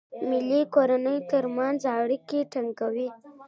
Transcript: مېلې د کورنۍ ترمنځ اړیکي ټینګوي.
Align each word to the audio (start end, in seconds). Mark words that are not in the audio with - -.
مېلې 0.29 0.61
د 0.67 0.71
کورنۍ 0.75 1.17
ترمنځ 1.31 1.79
اړیکي 1.99 2.39
ټینګوي. 2.51 3.07